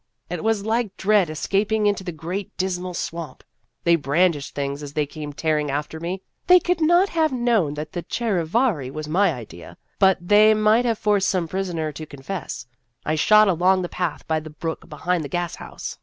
It 0.31 0.43
was 0.43 0.65
like 0.65 0.97
Dred 0.97 1.29
escaping 1.29 1.85
into 1.85 2.03
the 2.03 2.11
great 2.11 2.57
Dismal 2.57 2.95
Swamp. 2.95 3.43
They 3.83 3.95
brandished 3.95 4.55
things 4.55 4.81
as 4.81 4.93
they 4.93 5.05
came 5.05 5.31
tearing 5.31 5.69
after 5.69 5.99
me. 5.99 6.23
They 6.47 6.59
could 6.59 6.81
not 6.81 7.09
have 7.09 7.31
known 7.31 7.75
that 7.75 7.91
the 7.91 8.01
charivari 8.01 8.89
was 8.89 9.07
my 9.07 9.31
idea, 9.31 9.77
but 9.99 10.17
they 10.19 10.55
might 10.55 10.85
have 10.85 10.97
forced 10.97 11.29
some 11.29 11.47
prisoner 11.47 11.91
to 11.91 12.07
confess. 12.07 12.65
I 13.05 13.13
shot 13.13 13.47
along 13.47 13.83
the 13.83 13.89
path 13.89 14.27
by 14.27 14.39
the 14.39 14.49
Brook, 14.49 14.89
behind 14.89 15.23
the 15.23 15.29
gas 15.29 15.57
house. 15.57 15.99